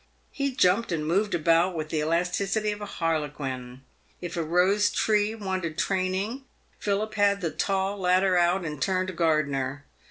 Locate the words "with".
1.75-1.89